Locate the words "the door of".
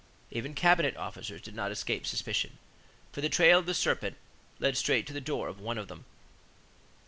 5.13-5.59